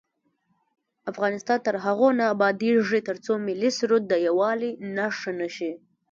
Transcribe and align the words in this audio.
افغانستان 1.11 1.57
تر 1.67 1.75
هغو 1.85 2.07
نه 2.19 2.25
ابادیږي، 2.33 2.99
ترڅو 3.09 3.33
ملي 3.47 3.71
سرود 3.79 4.03
د 4.07 4.13
یووالي 4.27 4.71
نښه 4.95 5.31
نشي. 5.39 5.71